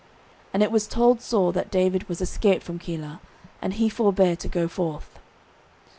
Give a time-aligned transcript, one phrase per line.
[0.51, 3.19] And it was told Saul that David was escaped from Keilah;
[3.61, 5.19] and he forbare to go forth.